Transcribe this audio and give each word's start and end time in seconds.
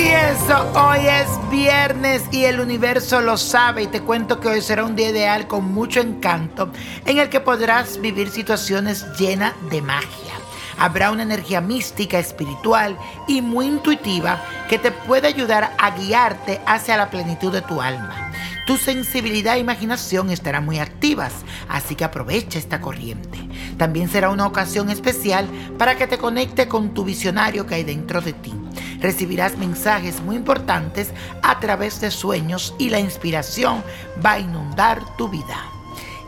Hoy 0.00 1.06
es 1.06 1.50
viernes 1.50 2.22
y 2.30 2.44
el 2.44 2.60
universo 2.60 3.20
lo 3.20 3.36
sabe 3.36 3.82
y 3.82 3.86
te 3.88 4.00
cuento 4.00 4.38
que 4.38 4.46
hoy 4.46 4.62
será 4.62 4.84
un 4.84 4.94
día 4.94 5.10
ideal 5.10 5.48
con 5.48 5.72
mucho 5.74 6.00
encanto 6.00 6.70
en 7.04 7.18
el 7.18 7.28
que 7.28 7.40
podrás 7.40 8.00
vivir 8.00 8.30
situaciones 8.30 9.04
llenas 9.18 9.54
de 9.70 9.82
magia. 9.82 10.34
Habrá 10.78 11.10
una 11.10 11.24
energía 11.24 11.60
mística, 11.60 12.18
espiritual 12.18 12.96
y 13.26 13.42
muy 13.42 13.66
intuitiva 13.66 14.40
que 14.68 14.78
te 14.78 14.92
puede 14.92 15.26
ayudar 15.26 15.74
a 15.78 15.90
guiarte 15.90 16.60
hacia 16.64 16.96
la 16.96 17.10
plenitud 17.10 17.52
de 17.52 17.62
tu 17.62 17.82
alma. 17.82 18.30
Tu 18.66 18.76
sensibilidad 18.76 19.56
e 19.56 19.60
imaginación 19.60 20.30
estarán 20.30 20.64
muy 20.64 20.78
activas, 20.78 21.32
así 21.68 21.96
que 21.96 22.04
aprovecha 22.04 22.58
esta 22.58 22.80
corriente. 22.80 23.38
También 23.76 24.08
será 24.08 24.30
una 24.30 24.46
ocasión 24.46 24.90
especial 24.90 25.48
para 25.76 25.96
que 25.96 26.06
te 26.06 26.18
conecte 26.18 26.68
con 26.68 26.94
tu 26.94 27.04
visionario 27.04 27.66
que 27.66 27.74
hay 27.74 27.84
dentro 27.84 28.20
de 28.20 28.32
ti. 28.32 28.54
Recibirás 29.00 29.56
mensajes 29.56 30.20
muy 30.20 30.36
importantes 30.36 31.10
a 31.42 31.60
través 31.60 32.00
de 32.00 32.10
sueños 32.10 32.74
y 32.78 32.90
la 32.90 33.00
inspiración 33.00 33.82
va 34.24 34.32
a 34.32 34.40
inundar 34.40 35.16
tu 35.16 35.28
vida. 35.28 35.64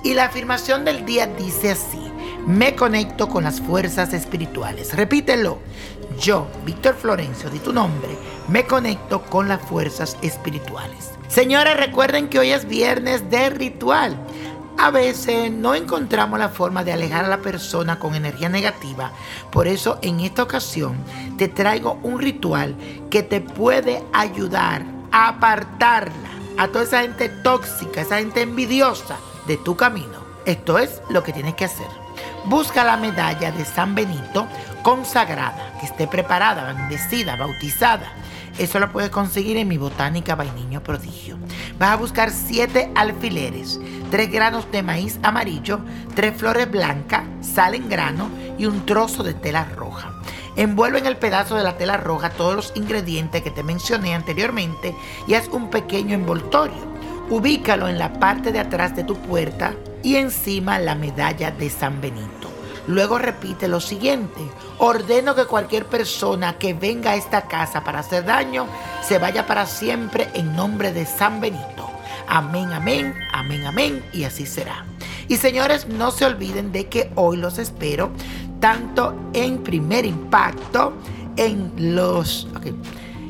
Y 0.02 0.15
la 0.15 0.27
afirmación 0.27 0.84
del 0.84 1.05
día 1.05 1.27
dice 1.27 1.73
así, 1.73 2.01
me 2.46 2.74
conecto 2.74 3.29
con 3.29 3.45
las 3.45 3.60
fuerzas 3.60 4.15
espirituales. 4.15 4.96
Repítelo, 4.96 5.59
yo, 6.19 6.48
Víctor 6.65 6.96
Florencio, 6.96 7.51
de 7.51 7.59
tu 7.59 7.73
nombre, 7.73 8.10
me 8.48 8.65
conecto 8.65 9.23
con 9.23 9.48
las 9.48 9.60
fuerzas 9.60 10.16
espirituales. 10.23 11.10
Señores, 11.29 11.77
recuerden 11.77 12.29
que 12.29 12.38
hoy 12.38 12.51
es 12.51 12.66
viernes 12.66 13.30
de 13.30 13.51
ritual. 13.51 14.16
A 14.83 14.91
veces 14.91 15.52
no 15.52 15.74
encontramos 15.74 16.38
la 16.38 16.49
forma 16.49 16.82
de 16.85 16.95
alejar 16.95 17.27
a 17.27 17.29
la 17.29 17.43
persona 17.43 17.99
con 17.99 18.15
energía 18.15 18.49
negativa. 18.49 19.13
Por 19.52 19.66
eso 19.66 19.99
en 20.01 20.21
esta 20.21 20.43
ocasión 20.43 20.96
te 21.37 21.49
traigo 21.49 22.01
un 22.02 22.18
ritual 22.18 22.74
que 23.10 23.23
te 23.23 23.43
puede 23.43 24.02
ayudar 24.15 24.82
a 25.13 25.29
apartarla 25.29 26.30
a 26.57 26.68
toda 26.68 26.85
esa 26.85 27.02
gente 27.02 27.29
tóxica, 27.29 28.01
esa 28.01 28.21
gente 28.21 28.40
envidiosa 28.40 29.18
de 29.46 29.59
tu 29.59 29.77
camino. 29.77 30.24
Esto 30.46 30.79
es 30.79 31.02
lo 31.10 31.23
que 31.23 31.35
tienes 31.35 31.57
que 31.57 31.66
hacer. 31.66 31.88
Busca 32.46 32.83
la 32.83 32.96
medalla 32.96 33.52
de 33.52 33.66
San 33.66 33.95
Benito 33.95 34.46
consagrada, 34.83 35.74
que 35.79 35.85
esté 35.85 36.07
preparada, 36.07 36.73
bendecida, 36.73 37.37
bautizada. 37.37 38.15
Eso 38.59 38.79
lo 38.79 38.93
puedes 38.93 39.10
conseguir 39.10 39.56
en 39.56 39.68
mi 39.68 39.79
botánica 39.79 40.34
Vainiño 40.34 40.82
Prodigio. 40.82 41.38
Vas 41.79 41.90
a 41.90 41.96
buscar 41.96 42.30
siete 42.30 42.90
alfileres, 42.95 43.80
tres 44.10 44.30
granos 44.30 44.70
de 44.70 44.82
maíz 44.82 45.18
amarillo, 45.23 45.80
tres 46.15 46.37
flores 46.37 46.71
blancas, 46.71 47.23
sal 47.40 47.74
en 47.74 47.88
grano 47.88 48.28
y 48.59 48.66
un 48.66 48.84
trozo 48.84 49.23
de 49.23 49.34
tela 49.34 49.65
roja. 49.76 50.12
Envuelve 50.56 50.98
en 50.98 51.06
el 51.06 51.16
pedazo 51.16 51.56
de 51.56 51.65
la 51.65 51.78
tela 51.78 51.96
roja 51.96 52.30
todos 52.30 52.54
los 52.54 52.73
ingredientes 52.74 53.43
que 53.43 53.51
te 53.51 53.62
mencioné 53.62 54.15
anteriormente 54.15 54.95
y 55.26 55.34
haz 55.34 55.48
un 55.48 55.71
pequeño 55.71 56.15
envoltorio. 56.15 56.90
Ubícalo 57.30 57.88
en 57.88 57.98
la 57.98 58.12
parte 58.15 58.51
de 58.52 58.59
atrás 58.59 58.96
de 58.96 59.04
tu 59.04 59.16
puerta 59.16 59.74
y 60.02 60.16
encima 60.16 60.78
la 60.78 60.96
medalla 60.96 61.51
de 61.51 61.71
San 61.71 62.01
Benito. 62.01 62.51
Luego 62.91 63.19
repite 63.19 63.69
lo 63.69 63.79
siguiente, 63.79 64.41
ordeno 64.78 65.37
que 65.37 65.44
cualquier 65.44 65.87
persona 65.87 66.59
que 66.59 66.75
venga 66.75 67.12
a 67.12 67.15
esta 67.15 67.43
casa 67.43 67.84
para 67.84 68.00
hacer 68.00 68.25
daño 68.25 68.66
se 69.00 69.19
vaya 69.19 69.47
para 69.47 69.66
siempre 69.66 70.28
en 70.34 70.56
nombre 70.56 70.93
de 70.93 71.06
San 71.06 71.41
Benito. 71.41 71.88
Amén, 72.27 72.72
amén, 72.72 73.15
amén, 73.33 73.65
amén, 73.65 74.05
y 74.12 74.25
así 74.25 74.44
será. 74.44 74.84
Y 75.28 75.37
señores, 75.37 75.87
no 75.87 76.11
se 76.11 76.25
olviden 76.25 76.72
de 76.72 76.88
que 76.88 77.12
hoy 77.15 77.37
los 77.37 77.59
espero 77.59 78.11
tanto 78.59 79.15
en 79.34 79.62
primer 79.62 80.05
impacto, 80.05 80.93
en 81.37 81.95
los... 81.95 82.49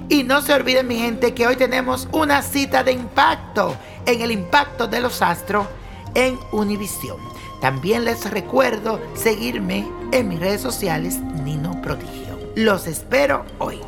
Y 0.09 0.22
no 0.22 0.41
se 0.41 0.54
olviden 0.54 0.88
mi 0.88 0.97
gente 0.97 1.34
que 1.34 1.47
hoy 1.47 1.56
tenemos 1.56 2.09
una 2.12 2.41
cita 2.41 2.82
de 2.82 2.92
impacto 2.92 3.77
en 4.06 4.22
el 4.22 4.31
impacto 4.31 4.88
de 4.88 5.00
los 5.00 5.21
astros 5.21 5.66
en 6.15 6.38
Univisión. 6.53 7.19
También 7.60 8.04
les 8.04 8.31
recuerdo 8.31 9.00
seguirme 9.15 9.87
en 10.12 10.28
mis 10.28 10.41
redes 10.41 10.60
sociales 10.60 11.19
Nino 11.44 11.81
Prodigio. 11.82 12.38
Los 12.54 12.87
espero 12.87 13.44
hoy. 13.59 13.81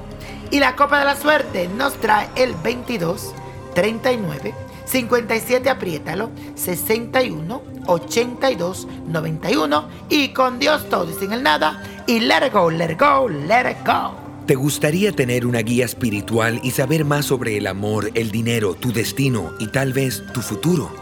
Y 0.50 0.60
la 0.60 0.76
Copa 0.76 0.98
de 0.98 1.06
la 1.06 1.16
Suerte 1.16 1.68
nos 1.76 1.94
trae 1.94 2.28
el 2.36 2.54
22, 2.62 3.32
39, 3.74 4.54
57, 4.84 5.70
apriétalo, 5.70 6.30
61, 6.54 7.62
82, 7.86 8.88
91 9.08 9.88
y 10.10 10.28
con 10.28 10.58
Dios 10.58 10.88
todo 10.90 11.10
y 11.10 11.14
sin 11.14 11.32
el 11.32 11.42
nada 11.42 11.82
y 12.06 12.20
let 12.20 12.46
it 12.46 12.52
go, 12.52 12.70
let 12.70 12.96
go, 12.98 13.28
let 13.28 13.70
it 13.70 13.86
go. 13.86 14.14
¿Te 14.46 14.54
gustaría 14.54 15.12
tener 15.12 15.46
una 15.46 15.60
guía 15.60 15.84
espiritual 15.84 16.60
y 16.62 16.72
saber 16.72 17.04
más 17.04 17.26
sobre 17.26 17.56
el 17.56 17.66
amor, 17.68 18.10
el 18.14 18.30
dinero, 18.30 18.74
tu 18.74 18.92
destino 18.92 19.52
y 19.58 19.68
tal 19.68 19.92
vez 19.92 20.22
tu 20.34 20.42
futuro? 20.42 21.01